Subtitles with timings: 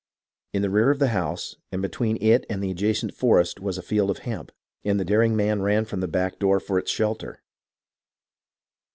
[0.51, 3.83] In the rear of the house, and between it and the adjacent forest, was a
[3.83, 4.51] field of hemp;
[4.83, 7.43] and the daring man ran from the back door for its shelter.